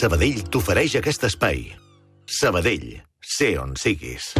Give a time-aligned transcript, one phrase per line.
[0.00, 1.58] Sabadell t'ofereix aquest espai.
[2.24, 2.86] Sabadell,
[3.20, 4.30] sé on siguis.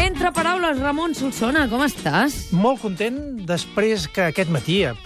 [0.00, 2.46] Entre paraules, Ramon Solsona, com estàs?
[2.56, 4.96] Molt content després que aquest matí, eh,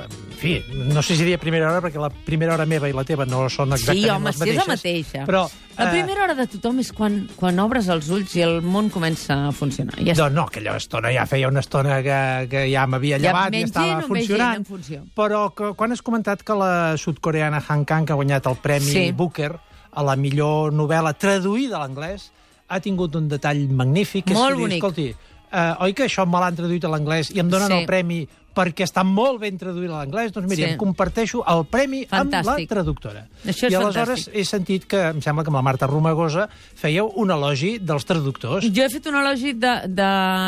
[0.45, 0.55] fi,
[0.93, 3.47] no sé si diria primera hora, perquè la primera hora meva i la teva no
[3.49, 4.67] són exactament Sí, home, les sí, és mateixes.
[4.69, 5.25] la mateixa.
[5.29, 5.43] Però,
[5.77, 8.91] La eh, primera hora de tothom és quan, quan obres els ulls i el món
[8.95, 9.97] comença a funcionar.
[10.07, 10.15] Ja.
[10.21, 12.19] No, no, aquella estona ja feia una estona que,
[12.53, 14.67] que ja m'havia Ja llevat i menys estava funcionant.
[14.69, 15.03] funció?
[15.17, 18.87] Però que, quan has comentat que la sudcoreana Han Kang, que ha guanyat el Premi
[18.93, 19.11] Sí.
[19.13, 19.51] Booker
[19.91, 22.31] a la millor novel·la traduïda a l'anglès,
[22.69, 24.31] ha tingut un detall magnífic.
[24.31, 24.79] és Molt dir, bonic.
[24.79, 25.15] Escolti,
[25.55, 27.79] eh, oi que això me l'han traduït a l'anglès i em donen Sí.
[27.83, 30.31] el premi perquè està molt ben traduït a l'anglès?
[30.31, 30.73] Doncs mira, Sí.
[30.73, 32.69] em comparteixo el premi amb la Fantàstic.
[32.69, 33.25] traductora.
[33.45, 34.35] Això és I aleshores fantàstic.
[34.39, 38.65] he sentit que, em sembla que amb la Marta Romagosa fèieu un elogi dels traductors.
[38.73, 40.03] Jo he fet un elogi de, de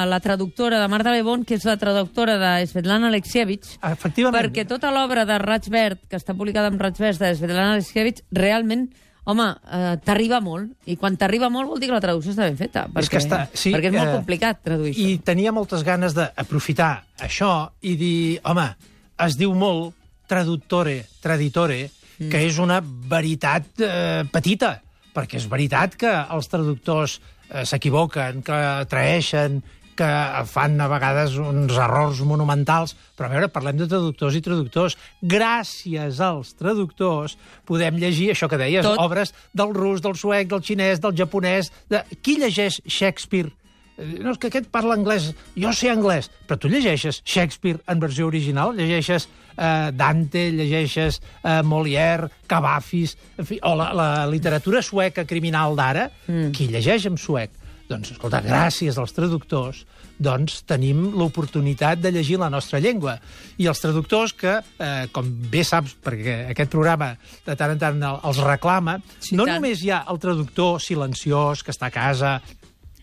[0.07, 4.39] la traductora de Marta Lebón, que és la traductora de Svetlana Alexievich, Efectivament.
[4.45, 8.23] perquè tota l'obra de Raig Verd, que està publicada en Raig Verd de Svetlana Alexievich,
[8.31, 8.93] realment,
[9.27, 10.71] home, eh, t'arriba molt.
[10.87, 12.87] I quan t'arriba molt vol dir que la traducció està ben feta.
[12.87, 15.07] Perquè, És que està- sí, perquè és molt eh, complicat traduir això.
[15.11, 18.69] I tenia moltes ganes d'aprofitar això i dir, home,
[19.27, 19.95] es diu molt
[20.27, 22.31] traductore, traditore, mm.
[22.31, 24.77] que és una veritat eh, petita,
[25.15, 27.19] perquè és veritat que els traductors
[27.51, 28.61] eh, s'equivoquen, que
[28.91, 29.63] traeixen,
[29.97, 30.09] que
[30.51, 34.97] fan a vegades uns errors monumentals, però a veure, parlem de traductors i traductors.
[35.25, 37.37] Gràcies als traductors
[37.69, 39.01] podem llegir això que deies, Tot.
[39.03, 41.73] obres del rus, del suec, del xinès, del japonès...
[41.91, 42.03] De...
[42.23, 43.51] Qui llegeix Shakespeare?
[43.97, 45.31] Eh, No, és que aquest parla anglès.
[45.57, 48.75] Jo sé anglès, però tu llegeixes Shakespeare en versió original?
[48.77, 53.17] Llegeixes eh, Dante, llegeixes eh, Molière, Cavafis...
[53.41, 56.11] En fi, o la, la literatura sueca criminal d'ara?
[56.29, 56.51] Mm.
[56.53, 57.57] Qui llegeix en suec?
[57.89, 59.85] Doncs, escolta, gràcies als traductors,
[60.19, 63.19] doncs tenim l'oportunitat de llegir la nostra llengua.
[63.63, 67.13] I els traductors que, eh, com bé saps, perquè aquest programa
[67.47, 69.57] de tant en tant el- els reclama, Sí, no tant.
[69.61, 72.43] només hi ha el traductor silenciós que està a casa,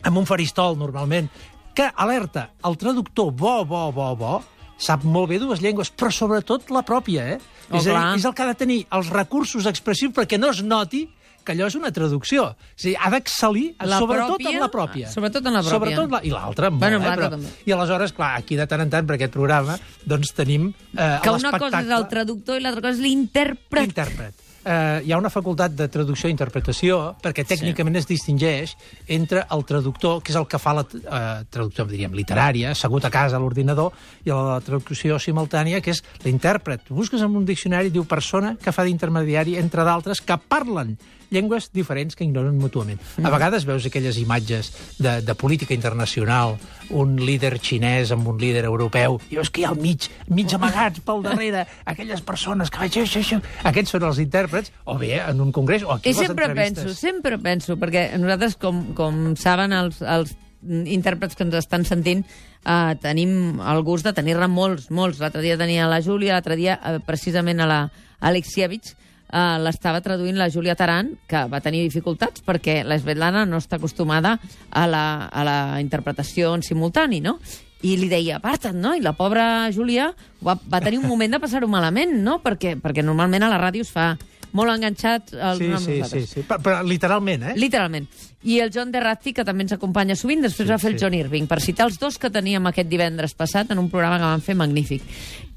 [0.03, 1.29] amb un faristol, normalment,
[1.73, 4.43] que alerta el traductor bo, bo, bo, bo,
[4.77, 7.39] sap molt bé dues llengües, però sobretot la pròpia, eh?
[7.71, 8.15] Oh, és, a clar.
[8.17, 11.07] és el que ha de tenir els recursos expressius perquè no es noti
[11.43, 12.45] que allò és una traducció.
[12.53, 14.53] O sigui, ha d'excel·lir sobretot pròpia?
[14.53, 15.11] en la pròpia.
[15.13, 15.75] Sobretot en la pròpia.
[15.77, 17.09] Sobretot la, I l'altra, Bueno, eh?
[17.09, 17.51] Però, també.
[17.65, 21.35] I aleshores, clar, aquí de tant en tant, per aquest programa, doncs tenim eh, que
[21.35, 23.93] una cosa és el traductor i l'altra cosa és l'intèrpret.
[23.93, 24.49] Intèrpret.
[24.63, 28.77] Uh, hi ha una facultat de traducció i interpretació perquè tècnicament es distingeix
[29.11, 33.11] entre el traductor, que és el que fa la uh, traducció, diríem, literària, assegut a
[33.11, 33.91] casa a l'ordinador,
[34.23, 36.87] i la traducció simultània, que és l'intèrpret.
[36.95, 40.95] Busques en un diccionari, diu persona que fa d'intermediari entre d'altres que parlen
[41.33, 43.01] llengües diferents que ignoren mútuament.
[43.23, 46.57] A vegades veus aquelles imatges de, de política internacional,
[46.93, 50.53] un líder xinès amb un líder europeu, i veus que hi ha al mig, mig
[50.55, 53.01] amagats pel darrere, aquelles persones que vaig...
[53.03, 53.41] Això, això.
[53.65, 57.39] Aquests són els intèrprets, o bé en un congrés, o aquí I sempre penso, sempre
[57.41, 62.23] penso, perquè nosaltres, com, com saben els, els intèrprets que ens estan sentint,
[62.63, 65.19] eh, tenim el gust de tenir-ne molts, molts.
[65.23, 67.79] L'altre dia tenia la Júlia, l'altre dia, eh, precisament a la
[68.19, 68.93] Alexievich,
[69.33, 73.81] eh, l'estava traduint la Júlia Taran, que va tenir dificultats perquè la Svetlana no està
[73.81, 74.37] acostumada
[74.69, 77.39] a la, a la interpretació en simultani, no?
[77.83, 78.93] i li deia, aparta't, no?
[78.95, 80.07] I la pobra Júlia
[80.39, 82.37] va, va tenir un moment de passar-ho malament, no?
[82.39, 84.13] Perquè, perquè normalment a la ràdio es fa
[84.53, 86.43] molt enganxat els Sí, uns amb sí, sí, sí.
[86.47, 87.53] Però, però literalment, eh?
[87.57, 88.07] Literalment.
[88.43, 91.03] I el John Derrazzi, que també ens acompanya sovint, després Sí, va fer el sí.
[91.05, 94.27] John Irving, per citar els dos que teníem aquest divendres passat en un programa que
[94.29, 95.01] van fer magnífic.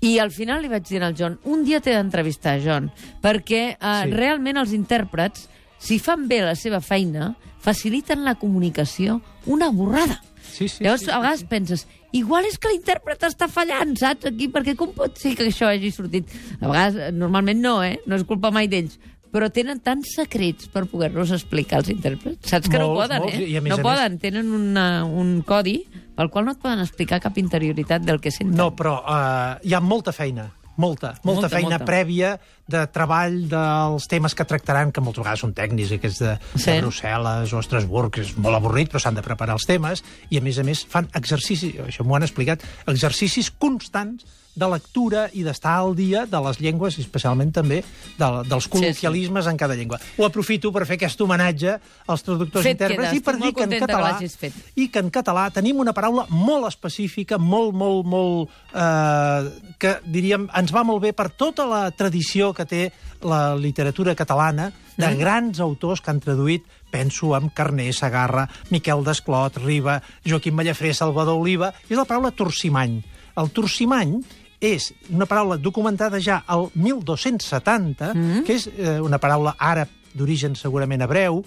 [0.00, 2.90] I al final li vaig dir al John, un dia t'he d'entrevistar, John,
[3.22, 4.12] perquè eh, Sí.
[4.12, 10.22] realment els intèrprets, si fan bé la seva feina, faciliten la comunicació una borrada.
[10.52, 11.86] Sí, sí, Llavors, sí, a vegades penses,
[12.16, 15.90] igual és que l'intèrpret està fallant, saps, aquí, perquè com pot ser que això hagi
[15.94, 16.30] sortit?
[16.60, 17.98] A vegades, eh, normalment no, eh?
[18.06, 18.98] No és culpa mai d'ells
[19.36, 22.46] però tenen tants secrets per poder-los explicar als intèrprets.
[22.48, 23.48] Saps que no Molts, poden, molts, eh?
[23.52, 25.74] i a més no a poden, tenen una, un codi
[26.16, 28.56] pel qual no et poden explicar cap interioritat del que senten.
[28.56, 30.46] No, però uh, hi ha molta feina,
[30.76, 31.84] molta, molta, Molta, feina molta.
[31.84, 32.30] prèvia
[32.66, 36.70] de treball dels temes que tractaran, que moltes vegades són tècnics, aquests de, Sí.
[36.72, 40.38] de Brussel·les o Estrasburg, que és molt avorrit, però s'han de preparar els temes, i
[40.38, 44.24] a més a més fan exercicis, això m'ho han explicat, exercicis constants
[44.56, 47.82] de lectura i d'estar al dia de les llengües, i especialment també
[48.16, 49.98] de, dels col·loquialismes en cada llengua.
[50.16, 51.74] Ho aprofito per fer aquest homenatge
[52.08, 54.56] als traductors Fet intèrprets i per dir que en que català fet.
[54.74, 58.56] i que en català tenim una paraula molt específica, molt, molt, molt...
[58.72, 62.80] Eh, que, diríem, ens va molt bé per tota la tradició que té
[63.22, 65.18] la literatura catalana de Mm.
[65.20, 71.38] grans autors que han traduït, penso en Carné, Sagarra, Miquel Desclot, Riba, Joaquim Mallafré, Salvador
[71.38, 73.02] Oliva, és la paraula torcimany.
[73.36, 74.16] El torcimany
[74.60, 78.44] és una paraula documentada ja al 1270, mm.
[78.46, 81.44] que és eh, una paraula àrab d'origen segurament hebreu,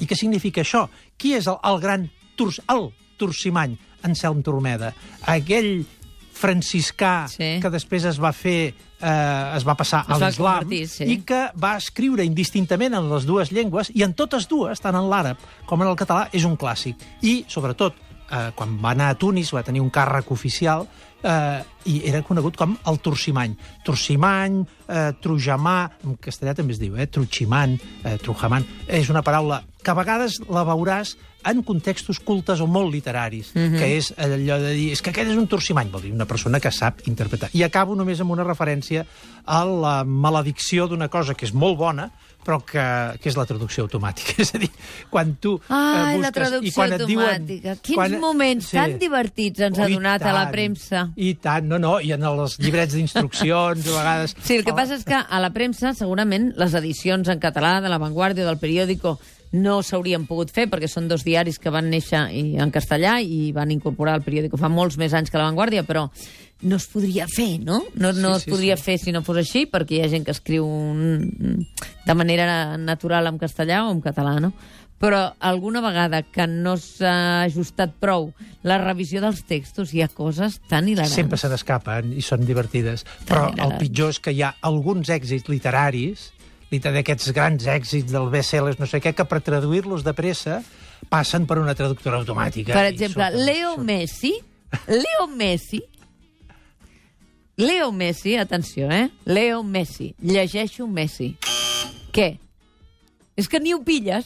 [0.00, 0.86] i què significa això?
[1.20, 2.88] Qui és el, el gran turs, el
[3.20, 3.76] Turcimany,
[4.08, 4.94] Anselm Tormeda?
[5.28, 5.84] Aquell
[6.42, 7.58] franciscà Sí.
[7.62, 8.72] que després es va fer
[9.02, 11.06] eh, es va passar Es a l'islam sí.
[11.10, 15.08] i que va escriure indistintament en les dues llengües i en totes dues, tant en
[15.10, 16.96] l'àrab com en el català, és un clàssic.
[17.22, 17.94] I, sobretot,
[18.30, 20.86] eh, quan va anar a Tunis, va tenir un càrrec oficial
[21.22, 23.56] eh, i era conegut com el Turcimany.
[23.86, 28.66] Turcimany, eh, Trujamà, en castellà també es diu, eh, Truchimant, eh, Trujamant.
[28.88, 33.58] És una paraula que a vegades la veuràs en contextos cultes o molt literaris, mm
[33.58, 33.78] -hmm.
[33.78, 36.60] que és allò de dir, és que aquest és un torcimany, vol dir una persona
[36.60, 37.50] que sap interpretar.
[37.52, 39.04] I acabo només amb una referència
[39.44, 42.12] a la maledicció d'una cosa que és molt bona,
[42.44, 44.34] però que, que és la traducció automàtica.
[44.42, 44.70] És a dir,
[45.10, 46.32] quan tu Ai, eh, la busques...
[46.32, 47.74] traducció i quan et automàtica.
[47.74, 51.10] Diuen, Quins moments tan divertits ens ha Oh, i donat a la tant, premsa.
[51.16, 54.36] I tant, no, no, i en els llibrets d'instruccions, a vegades...
[54.42, 57.88] Sí, el que passa és que a la premsa, segurament, les edicions en català de
[57.88, 59.18] La Vanguardia o del Periódico
[59.52, 63.70] no s'haurien pogut fer, perquè són dos diaris que van néixer en castellà i van
[63.70, 66.06] incorporar el Periódico fa molts més anys que La Vanguardia, però
[66.62, 67.82] no es podria fer, no?
[67.98, 68.82] No, no Sí, es sí, podria sí.
[68.86, 71.66] fer si no fos així, perquè hi ha gent que escriu un,
[72.06, 74.52] de manera natural en castellà o en català, no?
[75.02, 78.28] Però alguna vegada que no s'ha ajustat prou
[78.62, 81.16] la revisió dels textos, hi ha coses tan hilarants.
[81.18, 83.02] Sempre se n'escapen i són divertides.
[83.02, 83.80] Tan Però el hilarants.
[83.82, 86.28] pitjor és que hi ha alguns èxits literaris,
[86.72, 90.62] liter- d'aquests grans èxits del best-sellers, no sé què, que per traduir-los de pressa
[91.12, 92.72] passen per una traductora automàtica.
[92.72, 94.34] Per i exemple, surten- Leo surten- Messi,
[94.88, 95.82] Leo Messi,
[97.56, 99.10] Leo Messi, atenció, eh?
[99.24, 101.36] Leo Messi, llegeixo Messi.
[102.12, 102.38] Què?
[103.36, 104.24] És que ni ho pilles.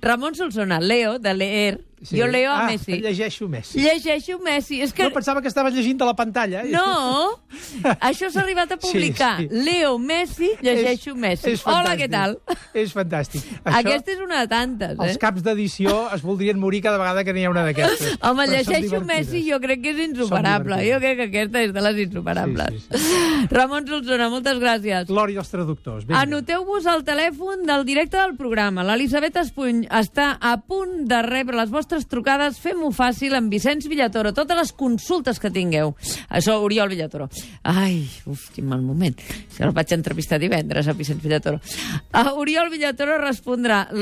[0.00, 2.18] Ramon Solsona, Leo, de leer, sí.
[2.18, 2.98] jo leo a ah, Messi.
[3.00, 3.80] llegeixo Messi.
[3.80, 4.80] Llegeixo Messi.
[4.82, 5.04] És que...
[5.06, 6.64] No, pensava que estaves llegint de la pantalla.
[6.68, 7.38] No,
[8.08, 9.36] això s'ha arribat a publicar.
[9.40, 9.62] Sí, sí.
[9.66, 11.52] Leo Messi, llegeixo Messi.
[11.56, 12.38] és Hola, què tal?
[12.74, 13.44] És fantàstic.
[13.64, 15.08] Això, Aquesta és una de tantes, eh?
[15.08, 18.18] Els caps d'edició es voldrien morir cada vegada que n'hi ha una d'aquestes.
[18.28, 19.02] Home, llegeixo.
[19.06, 20.78] Messi, jo crec que és insuperable.
[20.86, 22.88] Jo crec que aquesta és de les insuperables.
[22.88, 25.08] Sí, sí, Ramon Solsona, moltes gràcies.
[25.10, 26.06] Glòria als traductors.
[26.22, 28.84] Anoteu-vos el telèfon del directe del programa.
[28.86, 32.58] L'Elisabet Espuny està a punt de rebre les vostres trucades.
[32.62, 34.32] Fem-ho fàcil amb Vicenç Villatoro.
[34.36, 35.94] Totes les consultes que tingueu.
[36.32, 37.28] Això, Oriol Villatoro.
[37.68, 39.18] Ai, uf, quin mal moment.
[39.52, 41.60] Si el vaig entrevistar divendres a Vicenç Villatoro.
[42.12, 43.84] Uh, Oriol Villatoro respondrà